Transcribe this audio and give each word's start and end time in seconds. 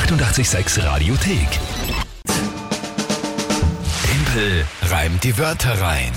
886 0.00 0.84
Radiothek. 0.84 1.48
Tempel 4.04 4.64
reimt 4.90 5.24
die 5.24 5.38
Wörter 5.38 5.80
rein. 5.80 6.12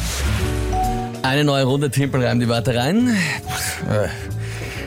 Eine 1.23 1.45
neue 1.45 1.63
Runde 1.63 1.89
Timpel 1.89 2.25
reimt 2.25 2.41
die 2.41 2.49
Wörter 2.49 2.75
rein. 2.75 3.15
Äh, 3.89 4.09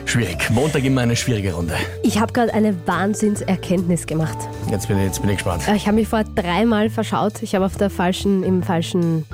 schwierig. 0.06 0.50
Montag 0.50 0.84
immer 0.84 1.00
eine 1.00 1.16
schwierige 1.16 1.54
Runde. 1.54 1.74
Ich 2.02 2.20
habe 2.20 2.34
gerade 2.34 2.52
eine 2.52 2.76
Wahnsinnserkenntnis 2.86 4.06
gemacht. 4.06 4.36
Jetzt 4.70 4.88
bin 4.88 4.98
ich, 4.98 5.04
jetzt 5.06 5.22
bin 5.22 5.30
ich 5.30 5.36
gespannt. 5.36 5.66
Äh, 5.66 5.76
Ich 5.76 5.86
habe 5.86 5.94
mich 5.94 6.08
vor 6.08 6.22
dreimal 6.24 6.90
verschaut. 6.90 7.42
Ich 7.42 7.54
habe 7.54 7.64
auf 7.64 7.76
der 7.78 7.88
falschen, 7.88 8.42
im 8.42 8.62
falschen. 8.62 9.24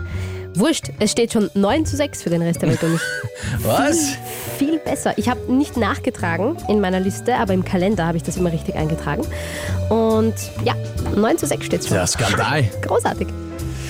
Wurscht, 0.55 0.91
es 1.01 1.11
steht 1.11 1.33
schon 1.33 1.51
9 1.55 1.85
zu 1.85 1.97
6 1.97 2.23
für 2.23 2.31
den 2.31 2.43
Rest 2.43 2.63
der 2.63 2.69
Welt 2.69 2.83
und 2.85 2.95
ich 2.95 3.65
Was? 3.65 4.13
Viel 4.59 4.79
besser. 4.79 5.13
Ich 5.17 5.29
habe 5.29 5.53
nicht 5.53 5.77
nachgetragen 5.77 6.57
in 6.69 6.81
meiner 6.81 7.01
Liste, 7.01 7.35
aber 7.37 7.55
im 7.55 7.65
Kalender 7.65 8.07
habe 8.07 8.17
ich 8.17 8.23
das 8.23 8.37
immer 8.37 8.53
richtig 8.53 8.75
eingetragen. 8.77 9.23
Und 9.89 10.35
ja, 10.65 10.75
9 11.15 11.39
zu 11.39 11.47
6 11.47 11.65
steht 11.67 11.85
schon. 11.85 11.97
Ja, 11.97 12.07
Skandal. 12.07 12.65
Großartig. 12.83 13.29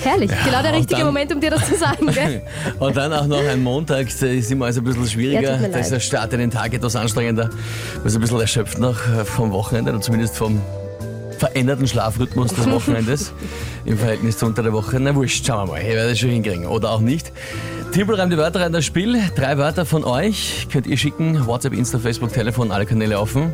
Herrlich. 0.01 0.31
genau 0.45 0.61
der 0.61 0.71
richtige 0.73 0.95
dann- 1.01 1.07
Moment, 1.07 1.33
um 1.33 1.41
dir 1.41 1.49
das 1.49 1.67
zu 1.67 1.75
sagen. 1.75 2.07
Gell? 2.13 2.41
Und 2.79 2.95
dann 2.95 3.11
auch 3.11 3.27
noch 3.27 3.43
ein 3.45 3.61
Montag, 3.61 4.05
das 4.07 4.21
ist 4.21 4.49
immer 4.49 4.65
alles 4.65 4.77
ein 4.77 4.85
bisschen 4.85 5.07
schwieriger. 5.07 5.59
Ja, 5.61 5.67
da 5.67 5.77
ist 5.77 5.91
der 5.91 5.99
Start 5.99 6.31
in 6.31 6.39
den 6.39 6.51
Tag 6.51 6.73
etwas 6.73 6.95
anstrengender. 6.95 7.49
Man 7.97 8.05
ist 8.05 8.15
ein 8.15 8.21
bisschen 8.21 8.39
erschöpft 8.39 8.79
noch 8.79 8.95
vom 9.25 9.51
Wochenende 9.51 9.91
oder 9.91 9.99
zumindest 9.99 10.37
vom 10.37 10.61
veränderten 11.37 11.85
Schlafrhythmus 11.87 12.53
des 12.53 12.69
Wochenendes 12.71 13.33
im 13.83 13.97
Verhältnis 13.97 14.37
zu 14.37 14.45
unter 14.45 14.63
der 14.63 14.71
Woche. 14.71 14.99
Na 15.01 15.13
wurscht, 15.15 15.45
schauen 15.45 15.67
wir 15.67 15.73
mal. 15.73 15.81
Ich 15.81 15.87
werde 15.89 16.11
es 16.11 16.19
schon 16.19 16.29
hinkriegen. 16.29 16.65
Oder 16.65 16.91
auch 16.91 17.01
nicht. 17.01 17.33
Timpel 17.91 18.15
reimt 18.15 18.31
die 18.31 18.37
Wörter 18.37 18.61
rein, 18.61 18.71
das 18.71 18.85
Spiel. 18.85 19.19
Drei 19.35 19.57
Wörter 19.57 19.85
von 19.85 20.03
euch 20.03 20.67
könnt 20.71 20.85
ihr 20.85 20.95
schicken. 20.95 21.47
WhatsApp, 21.47 21.73
Insta, 21.73 21.97
Facebook, 21.97 22.31
Telefon, 22.31 22.71
alle 22.71 22.85
Kanäle 22.85 23.19
offen. 23.19 23.53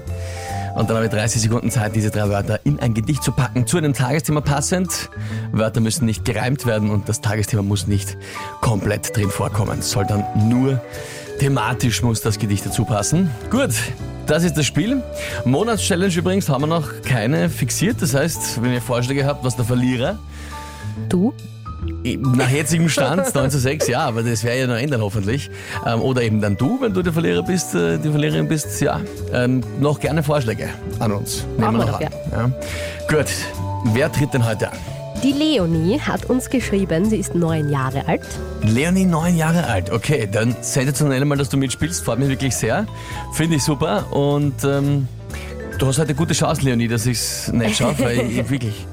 Und 0.75 0.89
dann 0.89 0.97
habe 0.97 1.05
ich 1.05 1.11
30 1.11 1.41
Sekunden 1.41 1.71
Zeit, 1.71 1.95
diese 1.95 2.11
drei 2.11 2.27
Wörter 2.27 2.59
in 2.65 2.79
ein 2.81 2.93
Gedicht 2.93 3.23
zu 3.23 3.31
packen, 3.31 3.65
zu 3.65 3.77
einem 3.77 3.93
Tagesthema 3.93 4.41
passend. 4.41 5.09
Wörter 5.53 5.79
müssen 5.79 6.05
nicht 6.05 6.25
gereimt 6.25 6.65
werden 6.65 6.91
und 6.91 7.07
das 7.07 7.21
Tagesthema 7.21 7.61
muss 7.61 7.87
nicht 7.87 8.17
komplett 8.59 9.15
drin 9.15 9.29
vorkommen. 9.29 9.81
Soll 9.81 10.05
dann 10.05 10.25
nur 10.49 10.81
thematisch 11.39 12.03
muss 12.03 12.19
das 12.19 12.37
Gedicht 12.37 12.65
dazu 12.65 12.83
passen. 12.83 13.31
Gut, 13.49 13.71
das 14.27 14.43
ist 14.43 14.57
das 14.57 14.65
Spiel. 14.65 15.01
Monatschallenge 15.45 16.13
übrigens 16.13 16.49
haben 16.49 16.63
wir 16.63 16.67
noch 16.67 17.01
keine 17.03 17.49
fixiert. 17.49 18.01
Das 18.01 18.13
heißt, 18.13 18.61
wenn 18.61 18.73
ihr 18.73 18.81
Vorschläge 18.81 19.25
habt, 19.25 19.45
was 19.45 19.55
der 19.55 19.63
Verlierer 19.63 20.19
Du? 21.09 21.33
Nach 22.19 22.49
jetzigem 22.49 22.89
Stand 22.89 23.33
9 23.33 23.51
zu 23.51 23.59
6, 23.59 23.87
ja, 23.87 24.01
aber 24.01 24.23
das 24.23 24.43
wäre 24.43 24.59
ja 24.59 24.67
noch 24.67 24.75
ändern 24.75 25.01
hoffentlich. 25.01 25.49
Ähm, 25.85 26.01
oder 26.01 26.21
eben 26.21 26.41
dann 26.41 26.57
du, 26.57 26.79
wenn 26.81 26.93
du 26.93 27.01
der 27.01 27.13
Verlierer 27.13 27.43
bist, 27.43 27.73
äh, 27.75 27.97
die 27.97 28.09
Verliererin 28.09 28.47
bist, 28.47 28.81
ja. 28.81 29.01
Ähm, 29.33 29.61
noch 29.79 29.99
gerne 29.99 30.23
Vorschläge 30.23 30.69
an 30.99 31.11
uns. 31.11 31.45
Machen 31.57 31.77
wir 31.77 31.85
noch 31.85 31.99
an. 31.99 32.07
Ja. 32.31 32.51
Gut, 33.09 33.27
wer 33.93 34.11
tritt 34.11 34.33
denn 34.33 34.45
heute 34.45 34.71
an? 34.71 34.77
Die 35.23 35.31
Leonie 35.31 35.99
hat 35.99 36.25
uns 36.25 36.49
geschrieben, 36.49 37.05
sie 37.05 37.17
ist 37.17 37.33
neun 37.33 37.69
Jahre 37.69 38.07
alt. 38.07 38.21
Leonie, 38.61 39.05
neun 39.05 39.35
Jahre 39.35 39.65
alt. 39.65 39.91
Okay, 39.91 40.27
dann 40.31 40.55
sensationell 40.61 41.25
mal, 41.25 41.37
dass 41.37 41.49
du 41.49 41.57
mitspielst. 41.57 42.03
Freut 42.03 42.19
mich 42.19 42.29
wirklich 42.29 42.55
sehr. 42.55 42.85
Finde 43.33 43.55
ich 43.55 43.63
super. 43.63 44.11
Und 44.11 44.63
ähm, 44.63 45.07
du 45.77 45.87
hast 45.87 45.99
heute 45.99 46.15
gute 46.15 46.33
Chance, 46.33 46.61
Leonie, 46.63 46.87
dass 46.87 47.05
ich 47.05 47.17
es 47.17 47.51
nicht 47.51 47.77
schaffe, 47.77 48.03
weil 48.03 48.19
ich 48.21 48.49
wirklich 48.49 48.85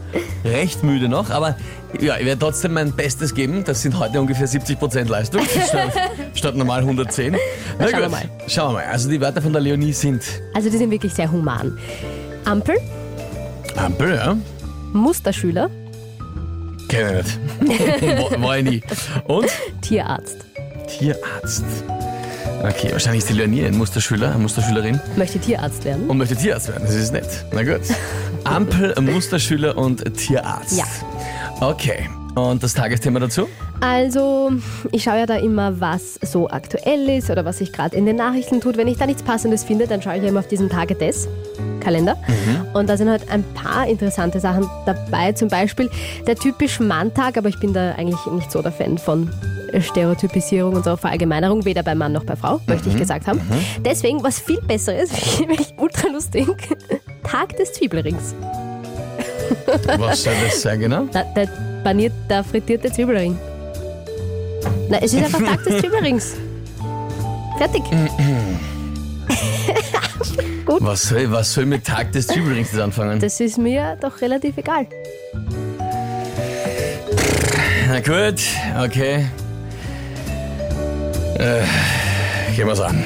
recht 0.45 0.83
müde 0.83 1.09
noch. 1.09 1.31
Aber 1.31 1.57
ja, 2.01 2.17
ich 2.19 2.27
werde 2.27 2.39
trotzdem 2.39 2.75
mein 2.75 2.93
Bestes 2.93 3.35
geben. 3.35 3.65
Das 3.65 3.83
sind 3.83 3.99
heute 3.99 4.21
ungefähr 4.21 4.49
70% 4.49 5.09
Leistung 5.09 5.43
statt, 5.69 5.93
statt 6.35 6.57
normal 6.57 6.81
110. 6.81 7.37
Na 7.79 7.89
schauen 7.89 8.01
wir 8.01 8.03
gut, 8.03 8.11
mal. 8.11 8.31
Schauen 8.49 8.71
wir 8.71 8.81
mal. 8.81 8.85
Also 8.85 9.09
die 9.09 9.21
Wörter 9.21 9.43
von 9.43 9.53
der 9.53 9.63
Leonie 9.63 9.93
sind 9.93 10.23
Also 10.55 10.71
die 10.71 10.77
sind 10.77 10.91
wirklich 10.91 11.15
sehr 11.15 11.31
human. 11.31 11.79
Ampel, 12.45 12.77
Ampel, 13.77 14.15
ja. 14.15 14.37
Musterschüler, 14.93 15.71
Kenn 16.89 17.21
ich 17.21 17.69
nicht. 18.01 18.41
war 18.43 18.59
ich 18.59 18.65
nie. 18.65 18.83
Und 19.27 19.47
Tierarzt. 19.81 20.45
Tierarzt. 20.89 21.65
Okay, 22.63 22.93
wahrscheinlich 22.93 23.25
ist 23.25 23.29
die 23.29 23.35
Leonie 23.35 23.65
ein 23.65 23.77
Musterschüler, 23.77 24.31
eine 24.31 24.39
Musterschülerin. 24.39 25.01
Möchte 25.17 25.41
Tierarzt 25.41 25.85
werden? 25.85 26.09
Und 26.09 26.19
möchte 26.19 26.37
Tierarzt 26.37 26.69
werden, 26.69 26.85
das 26.87 26.95
ist 26.95 27.13
nett. 27.13 27.45
Na 27.53 27.65
gut. 27.65 27.81
Ampel, 28.45 28.95
Musterschüler 29.01 29.77
und 29.77 30.17
Tierarzt. 30.17 30.79
Ja. 30.79 30.85
Okay. 31.61 32.09
Und 32.37 32.63
das 32.63 32.73
Tagesthema 32.73 33.19
dazu? 33.19 33.49
Also, 33.81 34.53
ich 34.93 35.03
schaue 35.03 35.19
ja 35.19 35.27
da 35.27 35.37
immer, 35.37 35.81
was 35.81 36.15
so 36.23 36.49
aktuell 36.49 37.09
ist 37.09 37.31
oder 37.31 37.45
was 37.45 37.59
sich 37.59 37.73
gerade 37.73 37.97
in 37.97 38.07
den 38.07 38.17
Nachrichten 38.17 38.61
tut. 38.61 38.77
Wenn 38.77 38.87
ich 38.87 38.97
da 38.97 39.07
nichts 39.07 39.25
Passendes 39.25 39.65
finde, 39.65 39.89
dann 39.89 40.01
schaue 40.01 40.17
ich 40.17 40.23
ja 40.23 40.29
immer 40.29 40.41
auf 40.41 40.49
diesen 40.49 40.71
Tage 40.71 40.95
des 40.95 41.29
Kalender. 41.81 42.17
Und 42.75 42.89
da 42.89 42.97
sind 42.97 43.11
halt 43.11 43.29
ein 43.29 43.43
paar 43.55 43.89
interessante 43.89 44.39
Sachen 44.39 44.69
dabei. 44.87 45.33
Zum 45.33 45.49
Beispiel 45.49 45.91
der 46.29 46.37
typisch 46.37 46.79
Manntag, 46.79 47.37
aber 47.37 47.49
ich 47.49 47.59
bin 47.59 47.73
da 47.73 47.93
eigentlich 47.93 48.25
nicht 48.33 48.53
so 48.53 48.63
der 48.63 48.73
Fan 48.73 48.99
von 48.99 49.29
Stereotypisierung 49.81 50.75
und 50.75 50.85
so 50.85 50.97
Verallgemeinerung, 50.97 51.65
weder 51.65 51.83
bei 51.83 51.95
Mann 51.95 52.13
noch 52.13 52.25
bei 52.25 52.37
Frau, 52.37 52.61
möchte 52.67 52.89
ich 52.89 52.97
gesagt 52.97 53.27
haben. 53.27 53.41
Deswegen, 53.85 54.23
was 54.23 54.39
viel 54.39 54.61
besser 54.61 54.99
ist, 54.99 55.17
finde 55.37 55.55
ich 55.55 55.75
ultra 55.79 56.09
lustig, 56.09 56.47
Tag 57.25 57.57
des 57.57 57.73
Zwiebelrings. 57.73 58.35
Was 59.99 60.25
soll 60.25 60.35
das 60.45 60.63
sein, 60.63 60.81
genau? 60.81 61.09
Na, 61.13 61.23
der, 61.23 61.49
paniert, 61.85 62.13
der 62.29 62.45
frittierte 62.45 62.91
Zwiebelring. 62.91 63.39
Na, 64.89 64.99
es 64.99 65.13
ist 65.15 65.25
einfach 65.25 65.43
Tag 65.43 65.65
des 65.65 65.79
Zwiebelrings. 65.81 66.35
Fertig. 67.59 67.83
Was 70.81 71.03
soll, 71.03 71.31
was 71.31 71.53
soll 71.53 71.67
mit 71.67 71.85
Tag 71.85 72.13
des 72.13 72.29
Zwiebelrings 72.29 72.73
jetzt 72.73 72.81
anfangen? 72.81 73.21
Das 73.21 73.41
ist 73.41 73.59
mir 73.59 73.97
doch 74.01 74.21
relativ 74.21 74.57
egal. 74.57 74.87
Na 77.89 78.01
gut, 78.01 78.41
okay. 78.83 79.27
Äh, 81.39 81.63
gehen 82.55 82.67
wir's 82.67 82.81
an. 82.81 83.05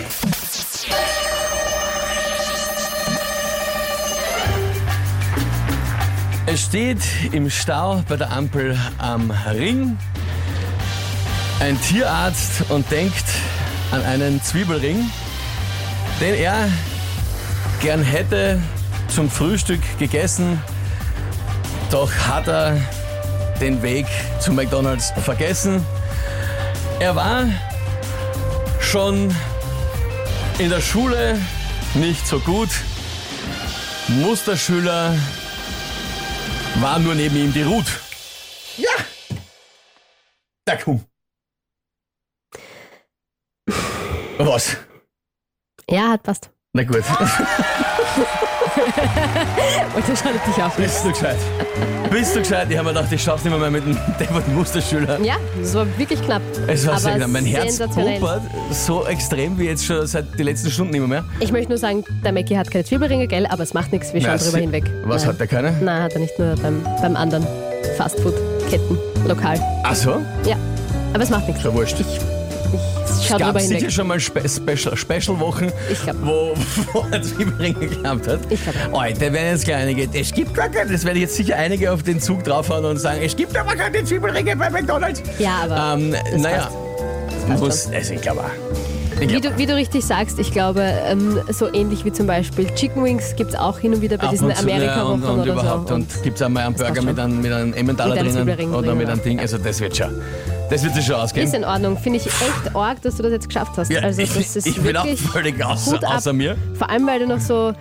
Es 6.46 6.62
steht 6.62 6.98
im 7.32 7.50
Stau 7.50 8.02
bei 8.08 8.16
der 8.16 8.32
Ampel 8.32 8.78
am 8.98 9.30
Ring 9.30 9.98
ein 11.60 11.80
Tierarzt 11.80 12.70
und 12.70 12.90
denkt 12.90 13.24
an 13.90 14.02
einen 14.04 14.42
Zwiebelring, 14.42 15.10
den 16.20 16.34
er 16.34 16.68
gern 17.80 18.02
hätte 18.02 18.60
zum 19.08 19.30
Frühstück 19.30 19.80
gegessen, 19.98 20.62
doch 21.90 22.10
hat 22.12 22.48
er 22.48 22.76
den 23.60 23.82
Weg 23.82 24.06
zu 24.40 24.52
McDonald's 24.52 25.12
vergessen. 25.24 25.84
Er 27.00 27.14
war 27.16 27.44
schon 28.86 29.34
in 30.58 30.70
der 30.70 30.80
Schule 30.80 31.40
nicht 31.94 32.26
so 32.26 32.38
gut. 32.38 32.68
Musterschüler 34.08 35.16
war 36.76 36.98
nur 36.98 37.14
neben 37.14 37.36
ihm 37.36 37.52
die 37.52 37.62
Ruth. 37.62 38.00
Ja! 38.76 38.90
Da 40.64 40.76
komm. 40.76 41.04
Was? 44.38 44.76
Ja, 45.90 46.10
hat 46.10 46.22
passt. 46.22 46.50
Na 46.72 46.84
gut, 46.84 47.04
Und 49.94 50.08
das 50.08 50.18
schadet 50.18 50.40
dich 50.46 50.62
auf. 50.62 50.76
bist 50.76 51.04
du 51.04 51.10
gescheit. 51.10 51.36
Bist 52.10 52.36
du 52.36 52.40
gescheit? 52.40 52.66
Ich 52.70 52.76
habe 52.76 52.88
mir 52.88 52.94
gedacht, 52.94 53.12
ich 53.12 53.22
schaff's 53.22 53.44
nicht 53.44 53.50
mehr, 53.52 53.70
mehr 53.70 53.70
mit 53.70 53.84
dem 53.84 53.98
deppert 54.18 54.48
Musterschüler. 54.48 55.20
Ja, 55.20 55.36
das 55.60 55.74
war 55.74 55.86
wirklich 55.98 56.20
knapp. 56.22 56.42
Es 56.66 56.86
war 56.86 56.98
sehr 56.98 57.16
knapp. 57.16 57.28
Mein 57.28 57.44
Herz 57.46 57.78
pumpert 57.78 58.42
so 58.70 59.06
extrem 59.06 59.58
wie 59.58 59.64
jetzt 59.64 59.84
schon 59.84 60.06
seit 60.06 60.38
den 60.38 60.46
letzten 60.46 60.70
Stunden 60.70 60.94
immer 60.94 61.08
mehr. 61.08 61.24
Ich 61.40 61.52
möchte 61.52 61.68
nur 61.70 61.78
sagen, 61.78 62.04
der 62.24 62.32
Mackie 62.32 62.56
hat 62.56 62.70
keine 62.70 62.84
Zwiebelringe, 62.84 63.26
gell? 63.26 63.46
Aber 63.46 63.62
es 63.62 63.74
macht 63.74 63.92
nichts, 63.92 64.12
wir 64.12 64.20
schauen 64.20 64.38
drüber 64.38 64.58
hinweg. 64.58 64.84
Was 65.04 65.22
Nein. 65.22 65.32
hat 65.32 65.40
der 65.40 65.46
keine? 65.46 65.72
Nein, 65.82 66.02
hat 66.02 66.12
er 66.12 66.20
nicht 66.20 66.38
nur 66.38 66.54
beim, 66.56 66.82
beim 67.00 67.16
anderen 67.16 67.46
Fastfood-Ketten, 67.96 68.98
lokal. 69.26 69.60
Ach 69.82 69.94
so? 69.94 70.20
Ja, 70.44 70.56
aber 71.12 71.22
es 71.22 71.30
macht 71.30 71.46
nichts. 71.48 71.62
Schon 71.62 71.74
wurscht. 71.74 71.96
Ich 73.20 73.26
schau 73.28 73.38
Gab 73.38 73.48
drüber 73.48 73.60
sicher 73.60 73.74
hinweg. 73.76 73.92
schon 73.92 74.06
mal 74.06 74.20
Spe 74.20 74.48
Special, 74.48 74.96
Special 74.96 75.40
Wochen, 75.40 75.72
Ich 75.90 76.02
glaub. 76.02 76.16
wo, 76.22 76.54
wo 76.92 77.06
er 77.10 77.22
Zwiebelringe 77.22 77.86
gehabt 77.86 78.28
hat. 78.28 78.40
Ich 78.50 78.60
glaub. 78.62 79.00
Heute 79.00 79.20
werden 79.20 79.50
jetzt 79.52 79.64
gleich 79.64 79.76
einige, 79.82 80.08
es 80.12 80.32
gibt 80.32 80.54
gar 80.54 80.68
keine, 80.68 80.92
das 80.92 81.04
werden 81.04 81.18
jetzt 81.18 81.34
sicher 81.36 81.56
einige 81.56 81.92
auf 81.92 82.02
den 82.02 82.20
Zug 82.20 82.44
draufhauen 82.44 82.84
und 82.84 82.98
sagen, 82.98 83.20
es 83.22 83.34
gibt 83.36 83.56
aber 83.56 83.74
keine 83.74 84.04
Zwiebelringe 84.04 84.56
bei 84.56 84.70
McDonalds. 84.70 85.22
Ja, 85.38 85.64
aber 85.68 85.94
Ähm, 86.00 86.14
naja, 86.36 86.70
muss, 87.58 87.88
also 87.92 88.14
ich 88.14 88.20
glaube 88.20 88.42
Wie 89.18 89.40
du, 89.40 89.56
wie 89.56 89.66
du 89.66 89.74
richtig 89.74 90.04
sagst, 90.04 90.38
ich 90.38 90.52
glaube, 90.52 90.82
ähm, 90.82 91.40
so 91.50 91.72
ähnlich 91.72 92.04
wie 92.04 92.12
zum 92.12 92.26
Beispiel 92.26 92.66
Chicken 92.74 93.02
Wings 93.02 93.34
gibt 93.36 93.50
es 93.50 93.56
auch 93.58 93.78
hin 93.78 93.94
und 93.94 94.02
wieder 94.02 94.18
bei 94.18 94.24
ab 94.24 94.30
diesen 94.30 94.48
und 94.48 94.56
zu, 94.56 94.68
ja, 94.68 94.74
Amerika-Wochen 94.74 95.12
und, 95.22 95.24
und 95.24 95.40
oder 95.40 95.52
überhaupt. 95.52 95.88
so. 95.88 95.94
Und 95.94 96.22
gibt 96.22 96.36
es 96.36 96.42
einmal 96.42 96.66
einen 96.66 96.74
Burger 96.74 97.02
mit 97.02 97.18
einem, 97.18 97.40
mit 97.40 97.52
einem 97.52 97.72
Emmentaler 97.72 98.16
drinnen 98.16 98.42
oder 98.74 98.82
drin, 98.88 98.98
mit 98.98 99.08
einem 99.08 99.22
Ding. 99.22 99.40
Also 99.40 99.56
das 99.58 99.80
wird 99.80 99.96
schon. 99.96 100.10
Das 100.70 100.82
wird 100.82 100.94
sich 100.94 101.06
schon 101.06 101.14
ausgehen. 101.16 101.46
ist 101.46 101.54
in 101.54 101.64
Ordnung. 101.64 101.96
Finde 101.96 102.18
ich 102.18 102.26
echt 102.26 102.74
arg, 102.74 103.00
dass 103.02 103.16
du 103.16 103.22
das 103.22 103.32
jetzt 103.32 103.48
geschafft 103.48 103.72
hast. 103.76 103.90
Ja, 103.90 104.00
also 104.00 104.20
ich, 104.22 104.32
das 104.34 104.56
ist 104.56 104.66
ich 104.66 104.80
bin 104.80 104.96
auch 104.96 105.04
wirklich 105.04 105.20
völlig 105.22 105.64
außer, 105.64 106.00
außer 106.04 106.32
mir. 106.32 106.56
Vor 106.74 106.90
allem, 106.90 107.06
weil 107.06 107.20
du 107.20 107.26
noch 107.26 107.38
so, 107.40 107.72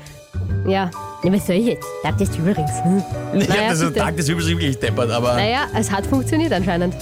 ja, 0.67 0.91
Ja, 1.23 1.33
was 1.33 1.47
soll 1.47 1.55
ich 1.55 1.65
jetzt? 1.65 1.85
Tag 2.03 2.17
des. 2.19 2.29
Hm. 2.37 3.03
Ich 3.33 3.47
Naja, 3.49 3.61
hab 3.61 3.69
das 3.69 3.79
so 3.79 3.87
bitte. 3.87 3.99
Tag 3.99 4.17
des 4.17 4.29
Übrigens 4.29 4.49
wirklich 4.51 4.79
deppert, 4.79 5.09
aber 5.11 5.33
Naja, 5.35 5.61
es 5.75 5.89
hat 5.91 6.05
funktioniert 6.05 6.53
anscheinend. 6.53 6.93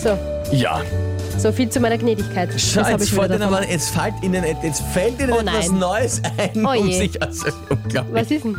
So, 0.00 0.16
ja. 0.52 0.80
so 1.38 1.50
viel 1.50 1.68
zu 1.68 1.80
meiner 1.80 1.98
Gnädigkeit. 1.98 2.48
Schau, 2.56 2.80
Das 2.82 2.90
jetzt, 2.90 3.04
ich 3.04 3.12
fällt 3.12 3.32
Ihnen 3.32 3.42
aber, 3.42 3.68
jetzt, 3.68 3.90
fällt 3.90 4.14
Ihnen, 4.22 4.44
et- 4.44 4.56
jetzt 4.62 4.82
fällt 4.92 5.20
Ihnen 5.20 5.32
Oh 5.32 5.40
etwas 5.40 5.70
nein. 5.70 5.78
Neues 5.80 6.22
ein, 6.38 6.64
Oh 6.66 6.78
um 6.80 6.86
je. 6.86 6.98
sich 6.98 7.20
also, 7.22 7.46
unglaublich. 7.68 8.14
Was 8.14 8.30
ist 8.30 8.44
denn? 8.44 8.56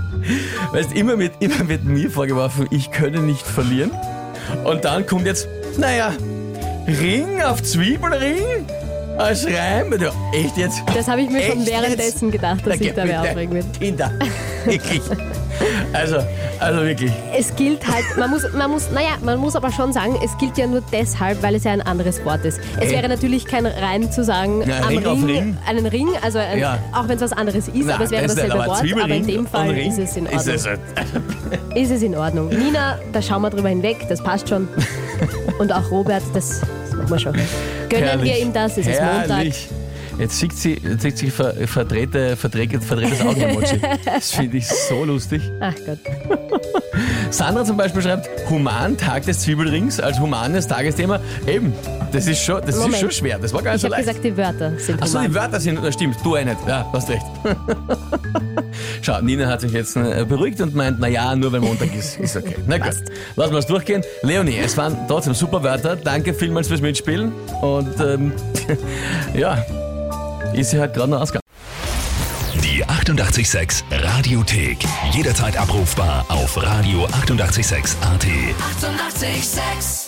Weißt, 0.74 0.92
immer 0.94 1.18
wird, 1.18 1.34
immer 1.40 1.68
wird 1.70 1.86
mir 1.86 2.10
vorgeworfen, 2.12 2.68
ich 2.72 2.92
könne 2.92 3.20
nicht 3.20 3.46
verlieren. 3.48 3.92
Und 4.66 4.84
dann 4.84 5.06
kommt 5.06 5.26
jetzt, 5.26 5.48
naja, 5.78 6.12
Ring 6.88 7.42
auf 7.42 7.62
Zwiebelring 7.64 8.66
als 9.18 9.46
Reim. 9.46 9.94
Ja, 10.00 10.12
echt 10.34 10.58
jetzt? 10.58 10.82
Das 10.96 11.08
habe 11.08 11.22
ich 11.22 11.30
mir 11.30 11.42
schon 11.44 11.66
währenddessen 11.66 12.32
gedacht, 12.32 12.66
dass 12.66 12.80
Na, 12.80 12.86
ich 12.86 12.94
da 12.94 13.04
wer 13.08 13.20
bitte. 13.20 13.20
aufregen 13.32 13.54
wird. 13.56 13.80
Kinder, 13.80 14.12
wirklich. 14.66 15.02
Also, 15.94 16.18
also 16.60 16.82
wirklich. 16.82 17.12
Es 17.38 17.56
gilt 17.56 17.88
halt, 17.88 18.04
man 18.18 18.32
muss, 18.32 18.42
man 18.54 18.72
muss, 18.72 18.90
naja, 18.92 19.12
man 19.24 19.40
muss 19.40 19.56
aber 19.56 19.72
schon 19.72 19.94
sagen, 19.94 20.18
es 20.26 20.36
gilt 20.40 20.58
ja 20.58 20.66
nur 20.66 20.82
deshalb, 20.92 21.42
weil 21.44 21.56
es 21.56 21.64
ja 21.64 21.72
ein 21.72 21.82
anderes 21.82 22.26
Wort 22.26 22.44
ist. 22.44 22.60
Es 22.80 22.88
Ey. 22.90 22.96
wäre 22.96 23.08
natürlich 23.08 23.46
kein 23.46 23.66
Reim 23.68 24.12
zu 24.12 24.24
sagen, 24.24 24.64
Ja, 24.68 24.80
am 24.80 24.88
Ring 24.88 25.06
auf 25.06 25.24
Ring. 25.24 25.58
einen 25.68 25.86
Ring, 25.86 26.10
also 26.24 26.40
ein, 26.40 26.58
Ja. 26.60 26.80
auch 26.92 27.08
wenn 27.08 27.16
es 27.18 27.22
was 27.22 27.34
anderes 27.34 27.68
ist, 27.68 27.76
Na, 27.86 27.96
aber 27.96 28.06
es 28.06 28.12
wäre 28.12 28.24
das 28.24 28.36
dasselbe 28.36 28.58
Wort, 28.66 28.82
aber 28.94 29.14
in 29.14 29.28
dem 29.28 29.46
Fall 29.48 29.70
Ring 29.70 29.92
ist 29.92 30.00
es 30.00 30.18
in 30.18 30.26
Ist 30.26 30.34
Ordnung. 30.36 30.56
es, 30.56 30.66
halt- 30.68 30.80
Ist 31.76 31.92
es 31.92 32.02
in 32.02 32.16
Ordnung. 32.18 32.50
Nina, 32.50 32.98
da 33.14 33.22
schauen 33.22 33.44
wir 33.44 33.52
drüber 33.52 33.70
hinweg, 33.70 33.98
das 34.10 34.22
passt 34.24 34.50
schon. 34.50 34.68
Und 35.60 35.72
auch 35.72 35.90
Robert, 35.92 36.24
das, 36.34 36.62
machen 36.96 37.10
wir 37.10 37.20
schon. 37.20 37.34
Gönnen 37.90 38.06
Herrlich. 38.08 38.34
wir 38.34 38.42
ihm 38.42 38.54
das, 38.54 38.72
es 38.78 38.88
ist 38.88 39.00
Montag. 39.02 39.30
Herrlich. 39.30 39.68
Jetzt 40.20 40.38
sieht 40.40 40.54
sie, 40.54 40.80
sieht 41.00 41.18
sie 41.18 41.32
ver, 41.32 41.56
verdrehte, 41.68 42.36
verdrehte, 42.38 42.80
verdrehtes 42.80 43.20
Augen-Emoji. 43.22 43.82
Das 44.06 44.32
finde 44.32 44.58
ich 44.58 44.68
so 44.68 45.04
lustig. 45.06 45.42
Ach 45.60 45.74
Gott. 45.86 45.98
Sandra 47.32 47.66
zum 47.66 47.78
Beispiel 47.78 48.04
schreibt, 48.04 48.30
Human 48.48 48.96
Tag 48.96 49.26
des 49.26 49.40
Zwiebelrings 49.40 50.00
als 50.00 50.20
humanes 50.20 50.68
Tagesthema. 50.68 51.20
Eben, 51.48 51.74
das 52.12 52.28
ist 52.28 52.44
schon, 52.44 52.62
das 52.64 52.76
ist 52.78 53.00
schon 53.00 53.10
schwer. 53.10 53.40
Das 53.40 53.54
war 53.54 53.64
gar 53.64 53.72
nicht 53.74 53.84
Ich 53.84 53.90
so 53.90 53.96
habe 53.96 54.04
leicht. 54.04 54.08
gesagt, 54.08 54.24
die 54.24 54.38
Wörter 54.38 54.78
sind 54.78 55.02
Achso, 55.02 55.20
die. 55.20 55.34
Wörter 55.34 55.60
sind, 55.60 55.84
das 55.84 55.94
stimmt, 55.96 56.16
du 56.24 56.36
nicht. 56.36 56.58
Ja, 56.68 56.88
hast 56.94 57.10
recht. 57.10 57.26
Schau, 59.04 59.20
Nina 59.20 59.48
hat 59.48 59.60
sich 59.60 59.74
jetzt 59.74 59.98
äh, 59.98 60.26
beruhigt 60.28 60.62
und 60.62 60.76
meint, 60.76 60.98
naja, 60.98 61.36
nur 61.36 61.52
weil 61.52 61.60
Montag 61.60 61.94
ist, 61.94 62.18
ist 62.22 62.38
okay. 62.38 62.56
Na 62.68 62.78
gut, 62.78 62.94
lassen 63.36 63.52
wir 63.52 63.60
es 63.60 63.66
durchgehen. 63.66 64.02
Leonie, 64.22 64.58
es 64.58 64.78
waren 64.78 64.96
trotzdem 65.10 65.34
super 65.34 65.62
Wörter. 65.62 65.98
Danke 65.98 66.34
vielmals 66.34 66.70
fürs 66.70 66.80
Mitspielen. 66.80 67.34
Und 67.62 68.00
ähm, 68.00 68.32
ja, 69.36 69.62
ist 70.54 70.70
sie 70.70 70.80
halt 70.80 70.94
gerade 70.94 71.12
noch 71.12 71.20
ausgegangen. 71.20 71.44
Die 72.64 72.86
886 72.86 73.84
Radiothek. 73.92 74.78
Jederzeit 75.12 75.58
abrufbar 75.58 76.26
auf 76.30 76.58
radio886.at. 76.58 77.94
886! 78.02 78.02
886 78.02 80.03